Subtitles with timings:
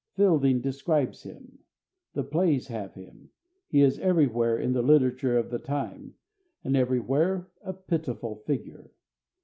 [0.15, 1.59] Fielding describes him.
[2.13, 3.29] The plays have him.
[3.67, 6.15] He is everywhere in the literature of the time,
[6.63, 8.89] and everywhere a pitiful figure.